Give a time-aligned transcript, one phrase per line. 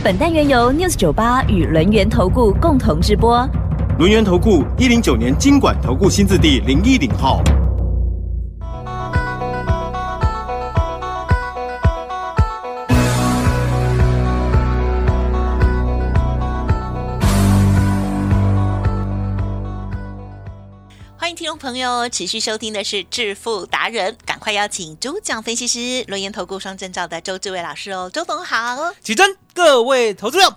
[0.00, 3.48] 本单元由 News 九八与轮源投顾共同直播。
[3.98, 7.42] 轮源投顾一零九年金管投顾新字第零一零号。
[21.58, 30.56] 朋友持续收听的是《致富达人》，赶快邀请主讲分析师、轮研投顾双证照的周志伟老师哦，周总好，起真，各位投资者，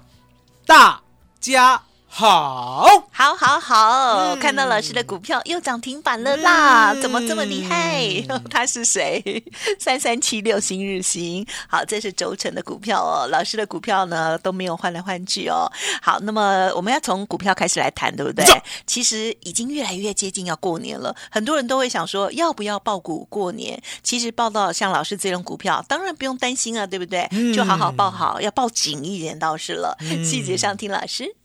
[0.67, 1.01] 大
[1.39, 1.81] 家
[2.13, 3.07] 好。
[3.13, 8.03] 好，好，好，嗯看到老师的股票又涨停板了啦，嗯怎么这么厉害？
[8.49, 9.43] 他是谁？
[9.79, 13.27] 三三七六新日新，好，这是轴承的股票哦。
[13.27, 15.71] 老师的股票呢都没有换来换去哦。
[16.01, 18.43] 好，那么我们要从股票开始来谈，对不对？
[18.85, 23.81] 其实已经越来越接近要过年了，很多人都会想说，要不要报股过年？
[24.03, 27.27] 其实报到像老师这种股票，当然不用担心啊，对不对？
[27.31, 29.95] 嗯就好好报好，要报紧一点倒是了。
[30.23, 31.35] 细节上听老师。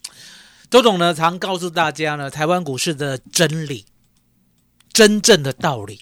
[0.69, 3.87] 周董呢，常告诉大家呢，台湾股市的真理，
[4.93, 6.01] 真正的道理，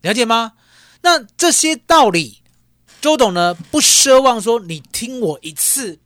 [0.00, 0.54] 了解吗？
[1.02, 2.42] 那这些道理，
[3.00, 6.00] 周董呢不奢望说你听我一次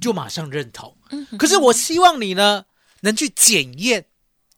[0.00, 0.94] 就马上认同，
[1.38, 2.66] 可是我希望你呢
[3.00, 4.06] 能去检验，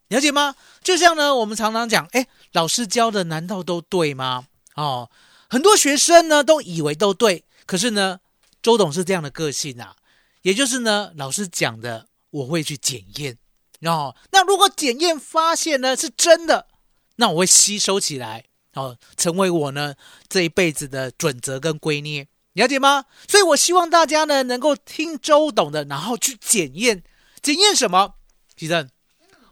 [0.09, 0.55] 了解吗？
[0.83, 4.45] 就像呢，我们常常讲，哎，老师教的难道都对吗？
[4.75, 5.09] 哦，
[5.49, 8.19] 很多学生呢都以为都对，可是呢，
[8.61, 9.95] 周董是这样的个性啊，
[10.41, 13.37] 也就是呢，老师讲的我会去检验
[13.81, 14.15] 哦。
[14.31, 16.67] 那如果检验发现呢是真的，
[17.15, 19.95] 那我会吸收起来哦，成为我呢
[20.27, 23.05] 这一辈子的准则跟圭臬，了解吗？
[23.27, 27.03] 所以我希望大家呢能够听周董的，然后去检验，
[27.41, 28.15] 检验什么？
[28.55, 28.89] 吉正，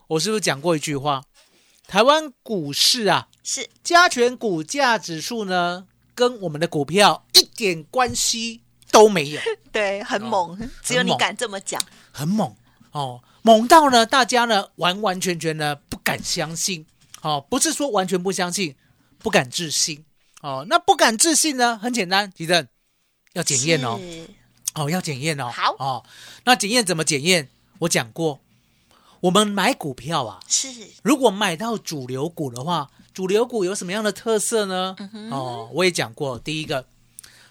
[0.07, 1.23] 我是不是讲过一句话？
[1.87, 8.61] 台湾股市啊，是加权股价指数呢，跟我们的股票一点关系
[8.91, 9.41] 都没有。
[9.71, 11.81] 对，很猛，只有你敢这么讲。
[12.11, 12.53] 很猛
[12.97, 16.83] 哦，猛到呢，大家呢完完全全呢不敢相信
[17.21, 18.75] 哦，不是说完全不相信，
[19.19, 20.03] 不敢置信
[20.41, 20.65] 哦。
[20.67, 22.67] 那不敢置信呢，很简单，提正
[23.33, 23.99] 要检验哦，
[24.73, 26.03] 哦要检验哦，好哦。
[26.45, 27.49] 那检验怎么检验？
[27.81, 28.39] 我讲过，
[29.19, 30.67] 我们买股票啊，是
[31.03, 34.95] 如果买到主流股的话，主流股有什么样的特色呢？
[35.29, 36.87] 哦，我也讲过，第一个，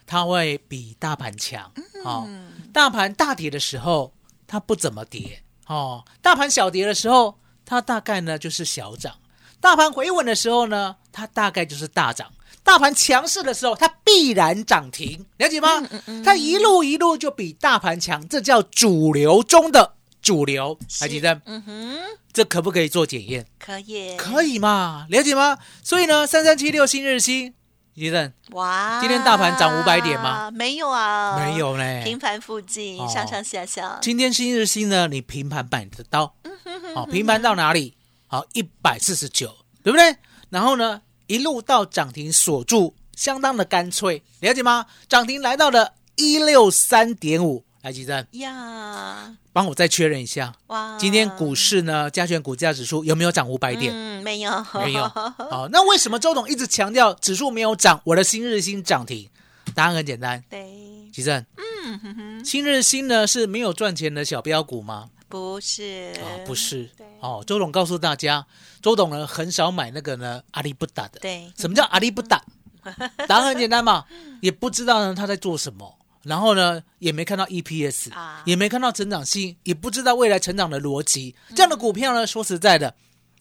[0.06, 1.70] 它会比大盘强。
[2.04, 2.28] 哦，
[2.72, 4.12] 大盘大跌的时候，
[4.46, 5.42] 它不怎么跌。
[5.66, 9.14] 哦，大盘小跌的时候，它大概呢就是小涨；
[9.60, 12.32] 大盘回稳的时候呢，它大概就是大涨。
[12.62, 15.88] 大盘强势的时候，它必然涨停，了解吗？
[16.24, 20.76] 它一路一路就比大盘强，这叫主流中的主流。
[20.98, 21.40] 还记得？
[21.44, 21.98] 嗯哼，
[22.32, 23.46] 这可不可以做检验？
[23.58, 25.06] 可以，可以嘛？
[25.10, 25.58] 了解吗？
[25.82, 27.54] 所以呢，三三七六新日新，
[27.96, 29.00] 吉正哇！
[29.00, 30.50] 今天大盘涨五百点吗？
[30.50, 32.04] 没有啊，没有呢。
[32.04, 37.96] 平盘附近，哦上上下下，今天新日新呢，你平盘买得到，嗯好、平盘到哪里？
[38.26, 39.50] 好，一百四十九，
[39.82, 40.14] 对不对？
[40.50, 44.84] 然后呢，一路到涨停锁住，相当的干脆，了解吗？
[45.08, 50.98] 涨停来到了一六三点五，来吉正，呀，帮我再确认一下，哇！
[50.98, 53.92] 今天股市呢，加权股价指数有没有涨五百点？
[53.94, 55.04] 嗯，没有，没有。
[55.08, 59.30] 好，那为什么周董一直强调指数没有涨，我的新日新涨停？
[59.72, 60.68] 答案很简单，对，
[61.12, 61.46] 吉正，
[61.84, 65.10] 嗯哼哼，新日新呢是没有赚钱的小标股吗？
[65.28, 67.06] 不是，哦，不是对。
[67.20, 68.44] 哦，周董告诉大家，
[68.82, 71.20] 周董呢很少买那个呢阿里不打的。
[71.20, 72.42] 对，什么叫阿里不打？
[73.28, 74.06] 答案很简单嘛，
[74.40, 81.34] 也不知道呢他在做什么，然后呢也没看到 EPS，、啊也没看到成长性，也不知道未来成长的逻辑。
[81.54, 82.94] 这样的股票呢，说实在的，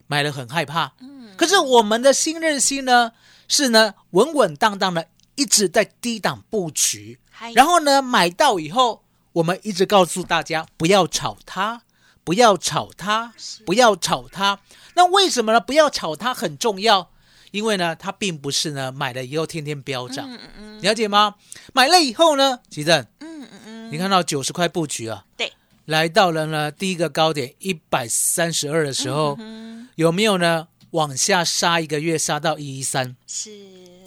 [0.08, 0.94] 买了很害怕。
[1.36, 3.12] 可是我们的新任性呢，
[3.48, 7.20] 是呢稳稳当当的一直在低档布局，
[7.54, 11.82] 然后呢买到以后，我们一直告诉大家不要炒它，
[12.24, 13.34] 不要炒它，
[13.66, 14.60] 不要炒它。
[14.94, 15.60] 那为什么呢？
[15.60, 17.10] 不要炒它很重要，
[17.56, 21.36] 因为呢它并不是呢买了以后天天飙涨，嗯嗯了解吗？
[21.74, 25.54] 买了以后呢，吉正，嗯嗯嗯，你看到九十块布局啊，对，
[25.86, 33.16] 来到了呢第一个高点一百三十二的时候，嗯有没有呢往下杀一个月，杀到一一三？
[33.26, 33.52] 是，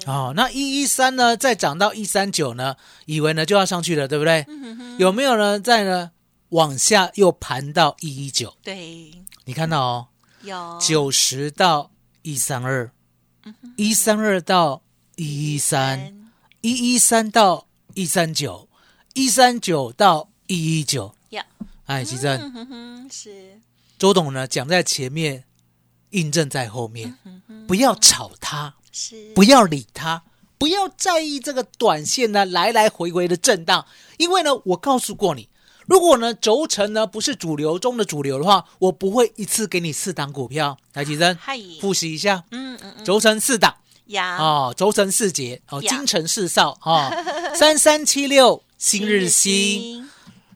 [0.06, 4.47] 哦，那一一三呢，再涨到一三九呢，以为呢就要上去了，对不对？
[4.99, 5.59] 有没有呢？
[5.59, 6.11] 在呢
[6.51, 9.11] 往下又盘到一一九，对，
[9.44, 10.06] 你看到哦，
[10.43, 10.79] 有。
[10.81, 11.91] 九十到
[12.23, 12.91] 一三二，
[13.77, 14.83] 一三二到
[15.17, 16.31] 一一三，
[16.61, 18.69] 一一三到一三九，
[19.15, 21.15] 一三九到一一九。
[21.31, 21.45] 呀，
[21.87, 23.61] 哎，吉正，是。
[23.99, 25.45] 周董呢讲在前面，
[26.11, 27.17] 印证在后面，
[27.67, 30.23] 不要吵他，是，不要理他，
[30.56, 33.85] 不要在意这个短线呢来来回回的震荡，
[34.17, 35.49] 因为呢，我告诉过你，
[35.88, 40.76] 如果呢轴承呢不是主流中的主流的话，我不会一次给你四档股票。
[40.93, 43.75] 来，吉珍，嗨，复习一下，嗯嗯嗯，轴承四档。
[44.08, 45.88] 呀，哦，轴承四节哦，呀。
[45.90, 47.11] 京城四少哦，
[47.56, 49.06] 三三七六新。
[49.06, 50.08] 日新，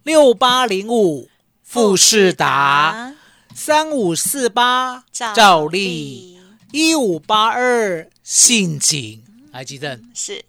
[0.04, 1.28] 六八零五
[1.62, 3.14] 富士达，
[3.54, 6.38] 三五四八兆利，
[6.72, 9.22] 一五八二信景。
[9.50, 10.42] 来，吉正，是，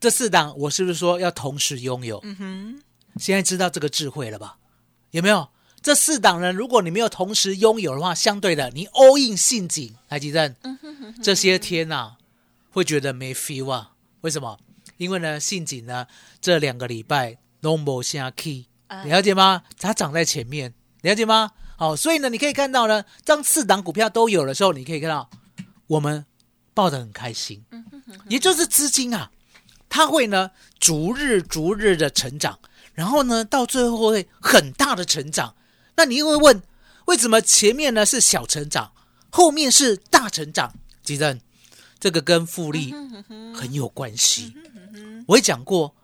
[0.00, 2.20] 这四档我是不是说要同时拥有？
[2.24, 2.82] 嗯哼，
[3.18, 4.58] 现在知道这个智慧了吧？
[5.10, 5.48] 有没有？
[5.82, 6.52] 这四档呢？
[6.52, 10.54] 如果你没有同时拥有的话，相对的，你 all in 信景，来，吉正，
[11.22, 12.16] 这些天呐、
[12.70, 13.92] 会觉得没 feel 啊？
[14.22, 14.58] 为什么？
[14.96, 16.06] 因为呢，信景呢
[16.40, 18.66] 这两个礼拜 no more 下 key，
[19.04, 19.62] 你了解吗？
[19.78, 21.52] 它涨在前面，了解吗？
[21.76, 25.30] 好，所以呢，你可以看到呢，当四档股票都有的时候，你可以看到
[25.86, 26.26] 我们
[26.74, 27.64] 抱得很开心，
[28.28, 29.30] 也就是资金啊，
[29.88, 32.58] 它会呢逐日逐日的成长，
[32.94, 35.54] 然后呢到最后会很大的成长。
[35.96, 36.62] 那你又会问，
[37.06, 38.92] 为什么前面呢是小成长，
[39.30, 40.74] 后面是大成长？
[41.02, 41.40] 吉正，
[41.98, 42.92] 这个跟复利
[43.54, 44.52] 很有关系。
[45.26, 45.94] 我也讲过，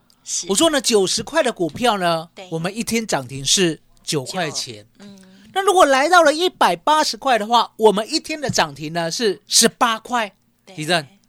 [0.47, 4.85] 我说呢，九十块的股票呢，我们一天涨停是九块钱。
[4.99, 5.19] 嗯，
[5.53, 10.33] 那如果来到了一百八十块的话，我们一天的涨停呢是十八块。
[10.65, 11.19] 对地震，嗯哼，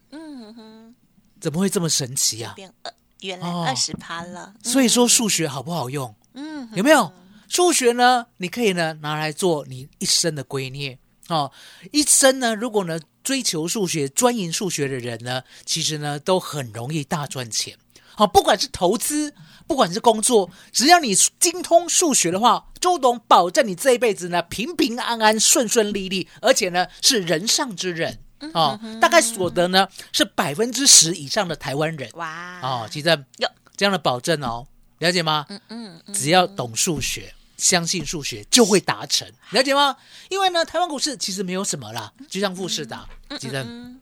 [1.39, 2.53] 怎么会这么神奇啊？
[2.55, 6.13] 变二，原来哦二十趴了，所以说数学好不好用？
[6.33, 7.11] 嗯，有没有？
[7.47, 10.97] 数学呢，你可以呢拿来做你一生的圭臬
[11.29, 11.51] 哦。
[11.91, 17.77] 一生呢，如果呢追求数学、钻研数学的人呢，其实呢都很容易大赚钱。
[18.17, 19.33] 好、不管是投资，
[19.67, 28.19] 不管是工作，只要你精通数学的话，周董保证你这一辈子呢平平安安、顺顺利利，而且呢是人上之人
[28.53, 28.79] 哦。
[29.01, 32.87] 大概所得呢是百分之十以上的台湾人哇，哦。
[32.89, 34.65] 其实有这样的保证哦，
[34.99, 35.45] 了解吗？
[35.49, 39.95] 嗯嗯嗯，只要懂数学，相信数学就会达成，了解吗？
[40.29, 43.07] 因为呢，台湾股市其实没有什么啦，就像富士达，
[43.39, 43.99] 记得嗯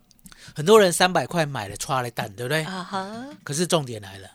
[0.56, 2.64] 很多人三百块买了抓了蛋，对不对？
[2.64, 4.30] 啊哈，可是重点来了，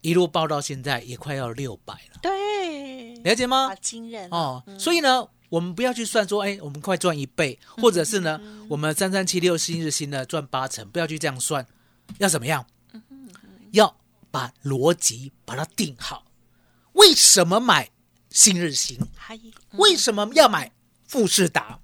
[0.00, 3.74] 一路报到现在也快要六百了，对，了解吗好？
[3.76, 11.66] 惊人哦，所以呢，我们不要去算说，哎，我们快赚一倍，或者是呢，我们三三七六新日新呢赚八成，不要去这样算，
[12.18, 12.66] 要怎么样？
[13.72, 13.96] 要
[14.30, 16.24] 把逻辑把它定好。
[16.92, 17.90] 为什么买
[18.30, 18.98] 新日新？
[19.16, 19.38] 嗨，
[19.72, 20.72] 为什么要买
[21.06, 21.80] 富士达？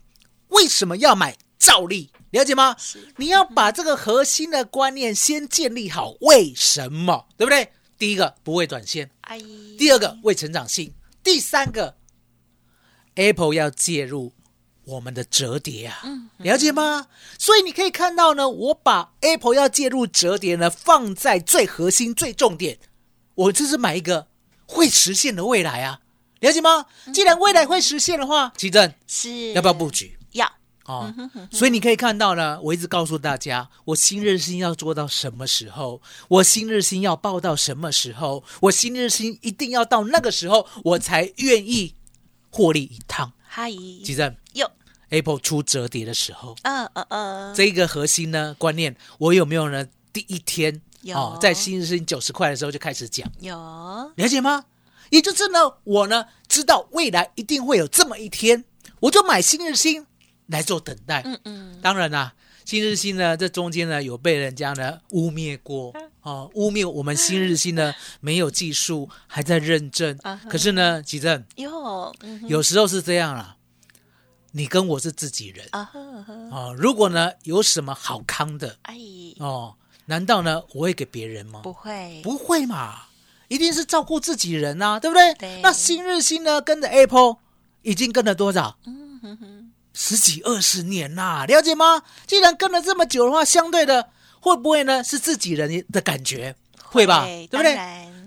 [0.48, 2.10] 为什么要买兆利？
[2.30, 2.74] 了解吗？
[2.78, 6.14] 是你要把这个核心的观念先建立好。
[6.20, 7.28] 为什么？
[7.36, 7.72] 对不对？
[7.96, 9.36] 第一个不为短线，阿
[9.78, 11.96] 第二个为成长性，第三个
[13.14, 14.32] Apple 要介入
[14.84, 16.02] 我们的折叠啊，
[16.38, 17.06] 了解吗？
[17.38, 22.78] 所以你可以看到呢，我把 Apple 要介入折叠呢放在最核心、最重点，
[23.34, 24.26] 我就是买一个
[24.66, 26.00] 会实现的未来啊，
[26.40, 26.86] 了解吗？
[27.12, 29.52] 既然未来会实现的话，奇正是。
[29.52, 30.18] 要不要布局？
[30.32, 30.50] 要。
[30.86, 31.10] 哦，
[31.50, 41.94] 所以你可以看到呢，我一直告诉大家，我新日新要做到什么时候，我新日新要报到什么时候，我新日新一定要到那个时候，我才愿意
[42.54, 43.32] 获利一趟。
[43.42, 44.32] 嗨，吉正。
[44.52, 44.70] 有
[45.08, 49.84] ，，Apple 出折叠的时候，嗯嗯嗯，这一个核心呢观念，我有没有呢？
[50.12, 51.16] 第一天有。
[51.16, 53.56] 哦，在新日新九十块的时候就开始讲，有。
[54.14, 54.66] 了解吗？
[55.10, 58.64] 也就是呢，我呢知道未来一定会有这么一天，
[59.00, 60.06] 我就买新日新
[60.46, 61.22] 来做等待。
[61.24, 62.34] 嗯嗯，当然啦，
[62.64, 65.92] 新日新呢，这中间呢有被人家呢污蔑过
[66.24, 70.18] 哦，污蔑我们新日新呢没有技术， 还在认证。
[70.48, 72.12] 可是呢，吉正有
[72.48, 73.56] 有时候是这样啦，
[74.52, 75.90] 你跟我是自己人啊。
[76.76, 78.96] 如果呢有什么好康的哎，
[79.38, 79.74] 哦，
[80.06, 81.60] 难道呢我会给别人吗？
[81.62, 83.02] 不会，不会嘛，
[83.48, 85.34] 一定是照顾自己人呐、对不对？
[85.34, 87.36] 对那新日新呢，跟着 Apple
[87.82, 88.78] 已经跟了多少？
[88.86, 92.02] 嗯哼哼，十几二十年呐、了解吗？
[92.26, 94.08] 既然跟了这么久的话，相对的
[94.44, 96.54] 会不会呢是自己人的感觉？
[96.82, 97.78] 会吧，对不对？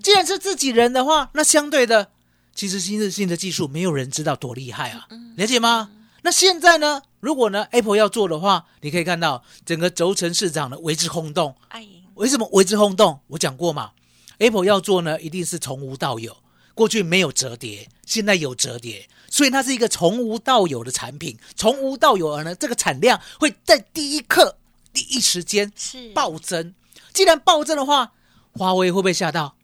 [0.02, 2.10] 既然是自己人的话，那相对的，
[2.56, 5.92] 其实新日新的技术没有人知道多厉害啊，了解吗？
[6.24, 7.04] 那现在呢？
[7.20, 11.56] 如果呢 Apple 要做的话，你可以看到整个轴承市场呢为之轰动。
[11.68, 13.20] 哎，为什么为之轰动？
[13.28, 13.92] 我讲过嘛
[14.40, 16.36] ，Apple 要做呢，一定是从无到有，
[16.74, 21.38] 过去没有折叠，现在有折叠，所以它是一个从无到有的产品。
[21.56, 24.58] 从无到有而呢，这个产量会在第一刻、
[24.98, 26.74] 第一时间是暴增。
[27.14, 28.14] 既然暴增的话，
[28.54, 29.56] 华为会不会吓到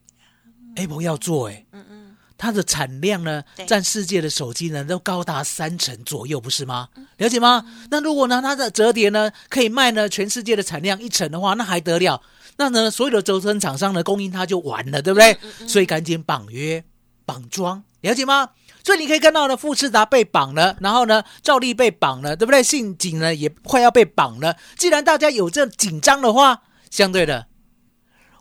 [0.76, 6.90] ？Apple 要做哎、嗯嗯，它的产量呢，占世界的手机呢都高达三成左右，不是吗？
[7.18, 7.66] 了解吗？
[7.90, 12.22] 那如果呢，它的折叠呢可以卖呢全世界的产量一成的话，那还得了？
[12.58, 15.36] 那呢，所有的轴承厂商呢供应它就完了，对不对？
[15.68, 16.86] 所以赶紧绑约
[17.26, 18.52] 绑装，了解吗？
[18.84, 22.62] 所以你可以看到呢，富士达被绑了，然后呢，赵丽被绑了，对不对？
[22.62, 24.58] 信锦呢也快要被绑了。
[24.78, 27.48] 既然大家有这紧张的话，相对的，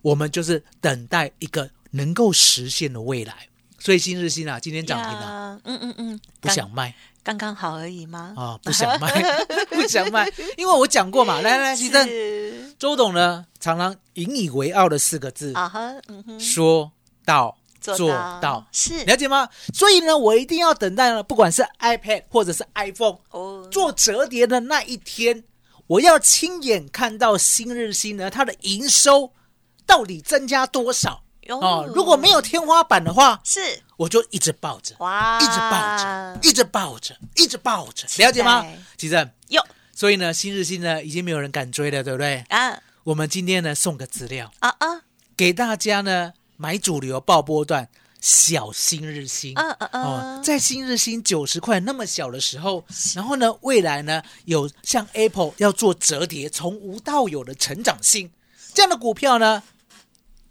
[0.02, 3.48] 我们就是等待一个能够实现的未来。
[3.78, 6.94] 所以新日新啊，今天涨停了，呀嗯嗯嗯，不想卖
[7.24, 8.32] 刚刚好而已吗？
[8.36, 9.10] 啊，不想卖，
[9.70, 11.40] 不想卖，因为我讲过嘛。
[11.40, 12.08] 来来来，奇正，
[12.78, 16.90] 周董呢常常引以为傲的四个字，啊哈，嗯哼，说
[17.24, 18.40] 到做做到。
[18.40, 18.66] 到。
[18.72, 19.04] 是。
[19.04, 19.48] 了解吗？
[19.74, 25.44] 所以呢，我一定要等待呢，不管是 iPad 或者是 iPhone 哦，做折叠的那一天，
[25.86, 29.32] 我要亲眼看到新日新呢它的营收
[29.84, 31.22] 到底增加多少？
[31.48, 31.90] 哦。
[31.94, 33.82] 如果没有天花板的话，是。
[33.96, 38.62] 我就一直抱着，哇，一直抱着，一直抱着，一直抱着，了解吗？
[38.62, 38.78] 期待？
[38.96, 39.66] 吉正，哟。
[39.94, 42.44] 所以呢，新日新呢已经没有人敢追了，对不对？
[42.48, 42.80] 啊。
[43.04, 44.50] 我们今天呢送个资料。
[44.60, 45.02] 啊啊。
[45.36, 46.32] 给大家呢，
[46.62, 47.88] 买主流爆波段
[48.20, 49.52] 小新日新。
[49.58, 52.84] 哦啊，，在新日新九十块那么小的时候，
[53.16, 58.30] 然后呢，未来呢有像 Apple 要做折叠，从无到有的成长性，
[58.72, 59.64] 这样的股票呢，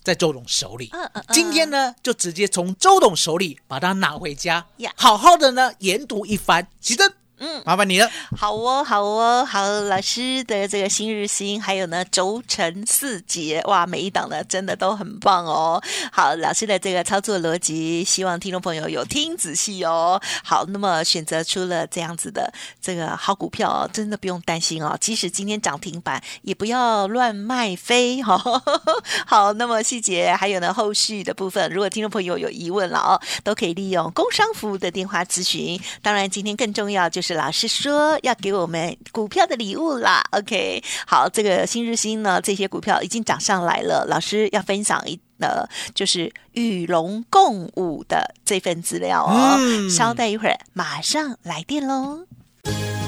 [0.04, 0.90] 在周董手里。
[0.92, 4.66] 嗯嗯嗯今天呢，就直接从周董手里把它拿回家，
[4.98, 6.68] 好好的呢研读一番。
[6.82, 8.08] 其实，嗯，麻烦你了。
[8.38, 15.82] 好哦，好哦，好，老师的这个新日新，还有呢轴承四节，哇，每一档呢真的都很棒哦。
[16.12, 20.22] 好，老师的这个操作逻辑，希望听众朋友有听仔细哦。
[20.44, 28.62] 好，那么选择出了这样子的这个好股票哦，真的不用担心哦，即使今天涨停板，也不要乱卖飞哈、哦。
[29.26, 35.82] 好，那么细节还有呢后续的部分，如果听众朋友有疑问了哦，都可以利用工商服务的电话咨询。
[36.04, 40.24] 当然，今天更重要就是老师说要给我们股票的礼物啦。
[40.32, 45.20] OK，好，这个新日新呢，这些股票已经涨上来了，老师要分享一。
[45.42, 52.28] 呃，就是与龙共舞的这份资料哦，嗯稍待一会儿，马上来电喽。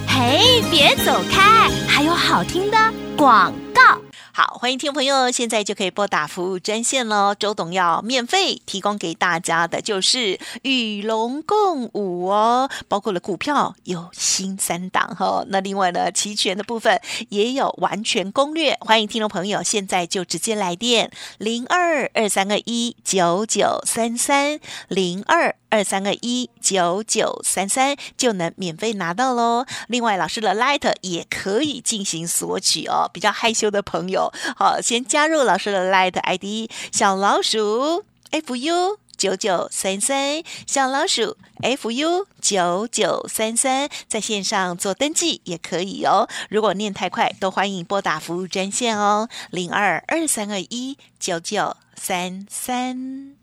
[0.07, 2.77] 嘿，别走开，还有好听的
[3.15, 4.01] 广告。
[4.35, 7.35] 好，欢迎听众朋友，现在就可以拨打服务专线喽。
[7.37, 16.99] 周董要免费提供给大家的就是与龙共舞哦，包括了股票有新三档哈、那另外呢，期权的部分
[17.29, 18.75] 也有完全攻略。
[18.81, 25.55] 欢迎听众朋友现在就直接来电零二二三二一九九三三零二。
[25.73, 29.65] 二三二一九九三三就能免费拿到喽。
[29.87, 33.09] 另外，老师的 Light 也可以进行索取哦。
[33.11, 46.29] 比较害羞的朋友，好，先加入老师的 Light ID 小老鼠 fu 九九三三，小老鼠 fu 九九三三，在线上做登记也可以哦。
[46.51, 53.42] 如果念太快，都欢迎拨打服务专线哦，零二二三二一九九三三。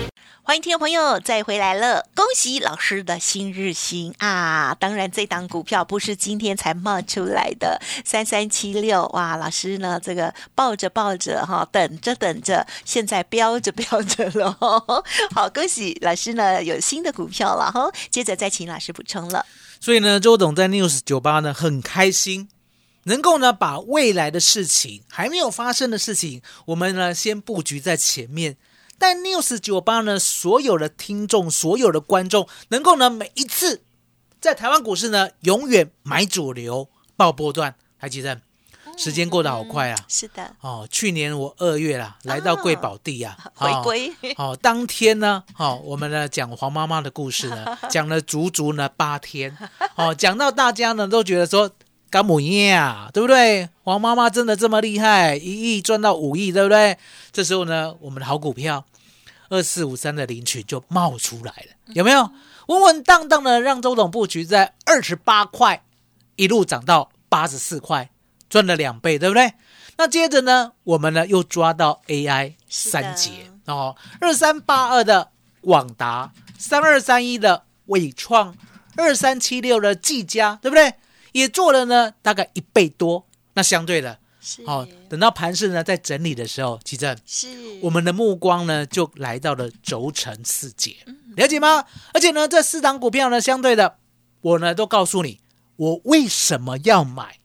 [0.43, 4.75] 欢迎听众朋友再回来了，恭喜老师的新日新啊！
[4.77, 9.37] 当然，这档股票不是今天才冒出来的，三三七六哇！
[9.37, 14.57] 老师呢，这个抱着抱着哈，等着等着，现在飙着飙着了。
[15.33, 17.89] 好，恭喜老师呢有新的股票了哈。
[18.09, 19.45] 接着再请老师补充了。
[19.79, 22.49] 所以呢，周董在 News 酒吧呢很开心，
[23.03, 28.57] 能够呢把未来的事情还没有发生的事情，我们呢先布局在前面。
[29.01, 33.81] 但 News 酒吧呢，所有的听众、所有的观众，能够呢每一次
[34.39, 37.73] 在台湾股市呢，永远买主流、报波段。
[37.97, 38.39] 还记得，
[38.99, 40.05] 时间过得好快啊！
[40.07, 49.57] 是的，哦，去年我二月啦，来到贵宝地啊，哦回归哦，当天呢，哦，我们呢讲黄妈妈的故事呢， 讲了足足呢八天，
[49.95, 51.71] 哦，讲到大家呢都觉得说
[52.09, 53.69] 干母耶啊，对不对？
[53.83, 56.97] 黄妈妈真的这么厉害，一亿赚到五亿，对不对？
[57.31, 58.83] 这时候呢，我们的好股票，
[59.51, 62.31] 二四五三的领群就冒出来了，有没有？
[62.67, 65.83] 稳稳当当的让周董布局在二十八块，
[66.37, 68.09] 一路涨到八十四块，
[68.49, 69.53] 赚了两倍，对不对？
[69.97, 78.55] 那接着呢，我们呢又抓到 AI 三节哦，二三八二的广达，三二三一的伟创，
[78.95, 80.93] 二三七六的技嘉，对不对？
[81.33, 83.27] 也做了呢，大概一倍多。
[83.55, 87.47] 那相对的，是哦，等到盘势呢在整理的时候，其正是
[87.81, 90.95] 我们的目光呢就来到了轴承四节，
[91.35, 91.85] 了解吗？
[92.11, 93.97] 而且呢，这四档股票呢，相对的，
[94.41, 95.39] 我呢都告诉你，
[95.75, 97.37] 我为什么要买，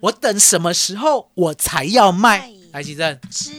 [0.00, 2.50] 我等什么时候我才要卖卖。
[2.72, 3.50] 来，奇正是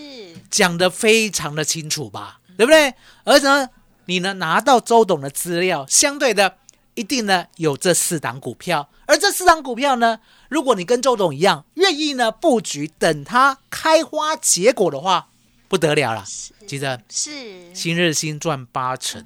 [0.51, 2.93] 讲的非常的清楚吧，对不对？
[3.23, 3.67] 而且呢，
[4.05, 6.57] 你呢拿到周董的资料，相对的
[6.95, 15.27] 一定呢有这四档股票，而这四档股票呢，如果你跟周董一样，愿意呢布局，等它开花结果的话，
[15.67, 16.25] 不得了了。
[16.65, 19.23] 记得是新日新赚八成，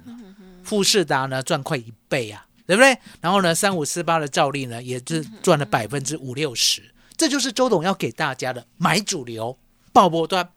[0.64, 2.98] 富士达呢赚快一倍啊，对不对？
[3.20, 9.56] 然后呢，三五四八的照例呢也是赚了百分之五六十，这就是周董要给大家的买主流
[9.92, 10.50] 爆波段。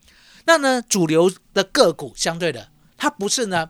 [0.45, 3.69] 那呢，主流的个股相对的，它不是呢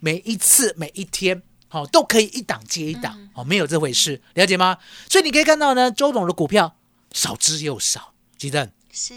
[0.00, 1.42] 每一次每一天。
[1.68, 4.78] 好、都可以一档接一档，哦，没有这回事，了解吗？
[5.08, 6.74] 所以你可以看到呢，周董的股票
[7.12, 9.14] 少之又少，记得是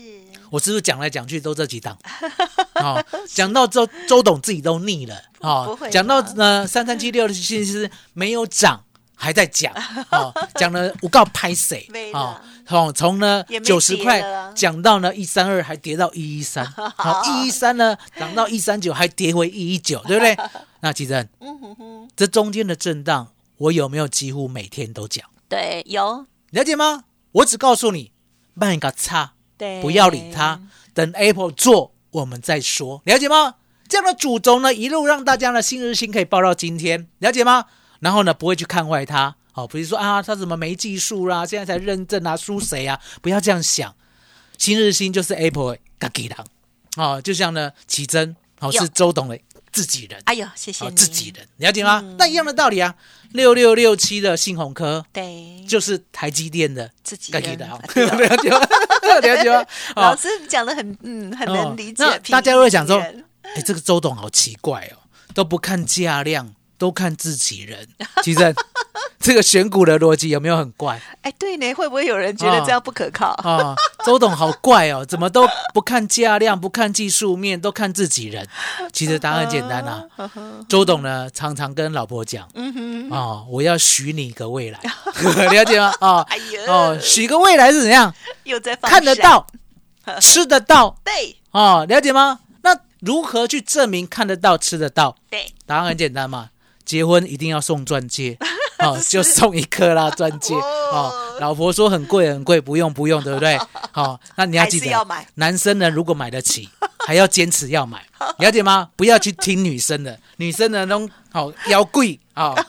[0.49, 1.97] 我是不是讲来讲去都这几档？
[2.75, 8.83] 哦，讲到周周董自己都腻了不哦，讲到呢三三七六的信息没有涨，
[9.15, 9.73] 还在讲
[10.11, 14.23] 哦，讲了我告拍谁啊哦了，从从呢九十块
[14.55, 20.37] 讲到呢一三二，还跌到一一三， 好一一三呢涨到一三九，还跌回一一九，对不对？
[20.79, 25.29] 那其实嗯哼哼，这中间的震荡，我有没有几乎每天都讲？
[25.49, 27.03] 对，有了解吗？
[27.33, 28.13] 我只告诉你，
[28.53, 29.33] 慢个差。
[29.57, 30.61] 对，不要理他，
[30.93, 33.55] 等 Apple 做我们再说，了解吗？
[33.89, 37.65] 这样的主轴呢，一路让大家呢新日新可以报到今天，了解吗？
[37.99, 42.99] 然后呢，不会去看坏它，好、比如说啊，他怎么没技术啦、现在才认证啊，输谁啊？
[43.21, 43.93] 不要这样想，
[44.57, 46.37] 新日新就是 Apple 的自己人，
[46.97, 49.39] 哦，就像呢奇珍，哦是周董的
[49.71, 52.01] 自己人，哎呦，谢谢哦，自己人，了解吗？
[52.03, 52.15] 嗯。
[52.17, 52.95] 那一样的道理啊，
[53.31, 58.59] 六六六七的信鸿科对，就是台积电的自己人，人啊了对哦解吗？
[59.21, 59.65] 了解吗？
[59.95, 64.97] 哦 老师你讲的很嗯很能理解大家会想说哎，这个周董好奇怪哦，
[65.33, 67.87] 都不看价量，都看自己人。
[68.23, 68.55] 其实
[69.21, 73.27] 这个选股的逻辑有没有很怪哎，对呢，会不会有人觉得哦这样不可靠？
[73.47, 78.47] 啊、周董好怪哦，怎么都不看价量，不看技术面，都看自己人？
[78.91, 80.03] 其实答案很简单啊。
[80.67, 84.79] 周董呢，常常跟老婆讲，嗯哼，哦，我要许你一个未来，
[85.53, 85.93] 了解吗？
[86.01, 88.11] 哦哎呀，哦，许个未来是怎样？
[88.45, 89.45] 又在放看得，到，
[90.19, 92.39] 吃得到，对哦，了解吗？
[92.63, 95.15] 那如何去证明看得到、吃得到？
[95.29, 96.49] 对，答案很简单嘛，
[96.91, 98.37] 结婚一定要送钻戒，
[98.83, 100.59] 哦，就送一克拉钻戒哦
[100.91, 101.37] 哦。
[101.39, 103.57] 老婆说很贵很贵，不用不用，对不对？
[103.93, 106.67] 好、那你要记得，要买男生呢如果买得起，
[107.07, 108.03] 还要坚持要买，
[108.39, 108.89] 了解吗？
[108.97, 112.47] 不要去听女生的，女生的那种好腰贵啊。
[112.47, 112.65] 哦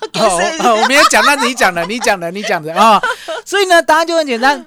[0.60, 3.02] 哦我没有讲，那你讲的，你讲的，你讲的啊。
[3.44, 4.64] 所以呢，答案就很简单，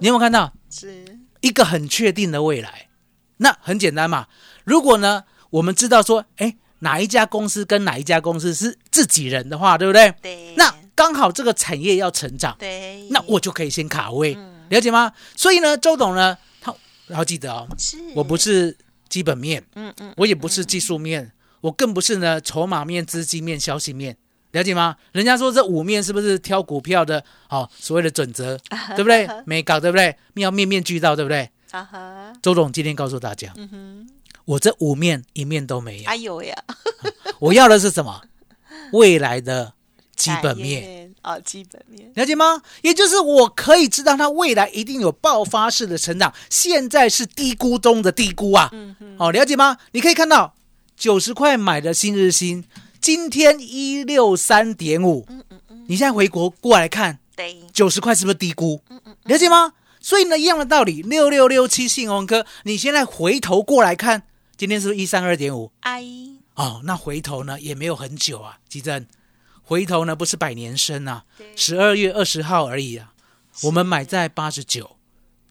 [0.00, 0.52] 你有没有看到？
[0.68, 1.04] 是
[1.40, 2.88] 一个很确定的未来。
[3.36, 4.26] 那很简单嘛。
[4.64, 10.12] 如果呢，我们知道说，哎，哪一家公司跟哪一家公司是自己人的话，对不对？
[10.22, 15.12] 对，那刚好这个产业要成长，对，那我就可以先卡位，嗯了解吗？
[15.36, 16.74] 所以呢，周董呢，他
[17.08, 18.76] 要记得哦，是我不是
[19.08, 24.16] 基本面，嗯嗯我也不是技术面，我更不是呢筹码面、资金面、消息面。
[24.52, 24.96] 了解吗？
[25.12, 28.58] 人家说这五面是不是挑股票的哦所谓的准则，
[28.96, 29.28] 对不对？
[29.44, 30.16] 没搞对不对？
[30.36, 31.48] 要面面俱到，对不对？
[31.70, 34.08] 啊哈，周董今天告诉大家，嗯哼，
[34.48, 36.54] 我这五面一面都没有，哎呦呀，
[37.38, 38.22] 我要的是什么？
[38.92, 39.74] 未来的
[40.16, 42.62] 基本面，啊哦，基本面了解吗？
[42.80, 48.70] 也就是我可以知道它未来一定有爆发式的成长，现在是低估中的低估啊！
[48.72, 49.76] 嗯嗯，哦，了解吗？
[49.92, 50.54] 你可以看到
[50.96, 52.64] 九十块买的新日新，
[53.02, 58.80] 今天一六三点五，嗯嗯嗯，你现在回国过来看，对，九十块是不是低估？
[58.88, 59.74] 嗯嗯了解吗？
[60.00, 64.22] 所以呢，一样的道理，六六六七信鸿科，你现在回头过来看，
[64.58, 65.70] 今天是不是一三二点五？
[65.82, 66.04] 哎，
[66.56, 69.06] 哦，那回头呢也没有很久啊，吉珍，
[69.62, 73.12] 回头呢不是百年生啊，十二月二十号而已啊，
[73.62, 74.96] 我们买在八十九，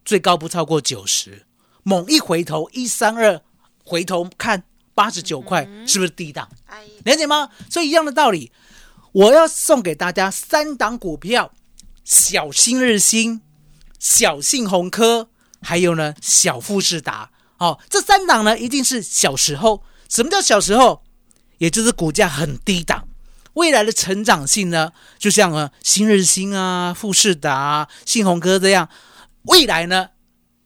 [0.03, 1.45] 最高不超过九十，
[1.83, 3.41] 猛一回头一三二，
[3.85, 6.49] 回头看八十九块，是不是低档？
[6.65, 7.49] 哎，了解吗？
[7.69, 8.51] 所以一样的道理，
[9.13, 11.53] 我要送给大家三档股票：
[12.03, 13.41] 小新日新、
[13.97, 15.29] 小信鸿科，
[15.61, 17.31] 还有呢小富士达。
[17.59, 19.83] 哦，这三档呢一定是小时候。
[20.09, 21.03] 什么叫小时候？
[21.57, 23.07] 也就是股价很低档，
[23.53, 28.87] 未来的成长性呢，就像啊新日新啊、富士达、啊、信鸿哥这样，
[29.43, 30.09] 未来呢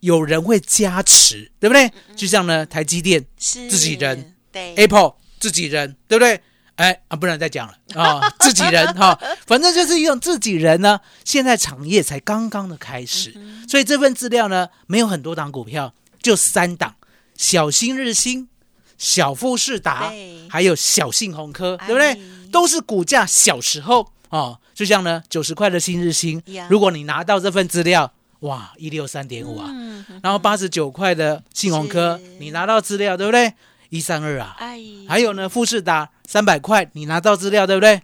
[0.01, 1.89] 有人会加持，对不对？
[2.15, 6.41] 就像呢台积电是自己人对 Apple 自己人，对不对？
[6.75, 10.99] 哎啊，不能再讲了啊、 自己人哈、反正就是一种自己人呢。
[11.23, 13.34] 现在产业才刚刚的开始，
[13.69, 16.96] 所以这份资料呢，没有很多档股票，就三档：
[17.36, 18.48] 小新日新、
[18.98, 20.12] 小富士达，
[20.50, 22.22] 还有小信鸿科，对不哎对？
[22.52, 33.54] 都是股价小时候哦，就像呢九十块的新日新，如果你拿到这份资料，哇，一六三点五啊，嗯，然后八十九块的信鸿科，你拿到资料对不对？
[33.90, 38.02] 一三二啊，哎，还有呢，富士达三百块，你拿到资料对不对？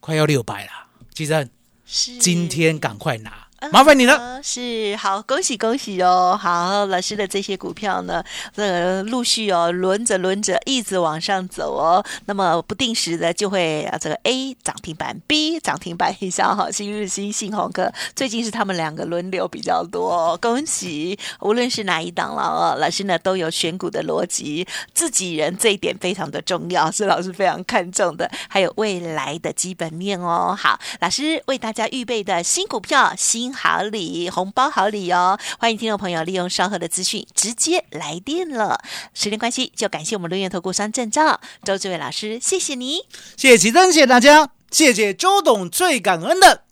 [0.00, 0.70] 快要六百了，
[1.12, 1.48] 其实
[1.84, 2.18] 是。
[2.18, 4.16] 今天赶快拿，麻烦你了。
[4.16, 6.38] 呃是好，恭喜恭喜哦！
[6.40, 8.22] 好，老师的这些股票呢，
[8.54, 12.02] 呃，陆续哦，轮着轮着一直往上走哦。
[12.26, 21.18] 那么不定时的就会啊，这个 A 涨停板，B 涨停板一下哈，新日新、信鸿科，最近是他们两个轮流比较多、哦，恭喜！
[21.40, 30.56] 无论是哪一档了哦，老师呢都有选股的逻辑，自己人这一点非常的重要，是老师非常看重的，还有未来的基本面哦。
[30.56, 38.80] 好，老师为大家预备的新股票、新好礼、红包好礼哦，欢迎听众朋友利用稍后的资讯直接来电了。
[39.14, 43.02] 时间关系，就感谢我们轮源投顾商证照周志伟老师，谢谢你。
[43.36, 46.62] 谢谢奇珍，谢谢大家，谢谢周董，最感恩的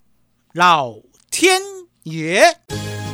[0.53, 0.95] 老
[1.31, 1.61] 天
[2.03, 2.59] 爷。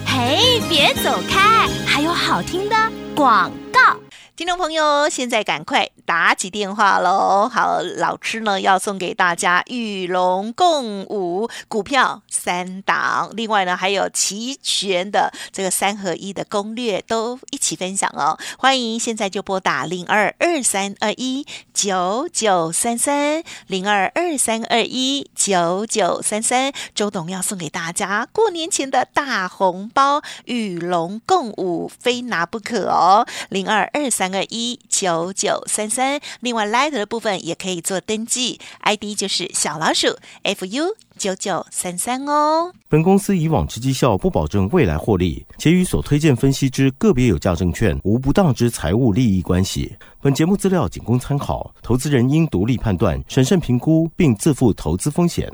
[0.05, 2.75] 嘿，别走开，还有好听的
[3.15, 4.02] 广告。
[4.35, 7.47] 听众朋友，现在赶快打起电话喽！
[7.47, 18.35] 好，老师呢要送给大家与龙共舞股票三档，另外呢还有齐全的这个三合一的攻略都一起分享哦。
[18.57, 33.27] 欢迎现在就拨打零二二三二一九九三三零二二三二一九九三三，周董要送给大家过年前的大红包，与龙共舞，非拿不可哦！
[33.49, 40.07] 零二二三三二一九九三三，另外 Light 的部分也可以做登记，ID 就是小老鼠
[40.43, 42.71] fu 九九三三哦。
[42.87, 49.93] 本公司以往之绩效不保证未来获利，且与所推荐分析之个别有价证券无不当之财务利益关系。
[50.21, 55.53] 本节目资料仅供参考，投资人应独立判断、审慎评估，并自负投资风险。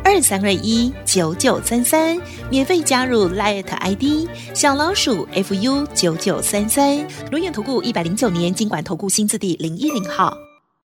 [0.03, 7.05] 二三二一九九三三，免费加入 Light ID 小老鼠 fu 九九三三。
[7.29, 10.50] 轮眼投顾一百零九年经管投顾新字第零一零号。